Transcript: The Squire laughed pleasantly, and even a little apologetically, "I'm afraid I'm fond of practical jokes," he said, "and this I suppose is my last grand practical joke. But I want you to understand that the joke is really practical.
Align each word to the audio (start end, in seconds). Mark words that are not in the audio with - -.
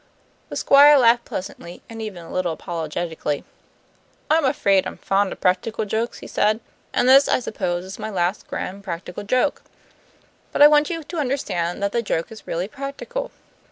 The 0.49 0.55
Squire 0.55 0.97
laughed 0.97 1.25
pleasantly, 1.25 1.83
and 1.87 2.01
even 2.01 2.23
a 2.25 2.33
little 2.33 2.53
apologetically, 2.53 3.43
"I'm 4.31 4.45
afraid 4.45 4.87
I'm 4.87 4.97
fond 4.97 5.31
of 5.31 5.39
practical 5.39 5.85
jokes," 5.85 6.17
he 6.17 6.25
said, 6.25 6.59
"and 6.91 7.07
this 7.07 7.27
I 7.29 7.39
suppose 7.39 7.85
is 7.85 7.99
my 7.99 8.09
last 8.09 8.47
grand 8.47 8.83
practical 8.83 9.21
joke. 9.21 9.61
But 10.51 10.63
I 10.63 10.67
want 10.67 10.89
you 10.89 11.03
to 11.03 11.17
understand 11.19 11.83
that 11.83 11.91
the 11.91 12.01
joke 12.01 12.31
is 12.31 12.47
really 12.47 12.67
practical. 12.67 13.29